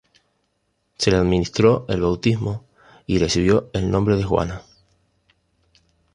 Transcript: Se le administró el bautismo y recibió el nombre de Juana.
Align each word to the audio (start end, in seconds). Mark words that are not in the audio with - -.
Se 0.97 1.11
le 1.11 1.17
administró 1.17 1.85
el 1.87 2.01
bautismo 2.01 2.63
y 3.05 3.19
recibió 3.19 3.69
el 3.73 3.91
nombre 3.91 4.17
de 4.17 4.23
Juana. 4.23 4.63